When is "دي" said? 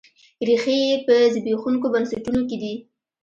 2.61-2.73